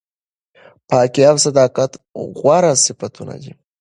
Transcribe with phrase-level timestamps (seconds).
[0.87, 1.91] پاکي او صداقت
[2.39, 3.51] غوره صفتونه دي.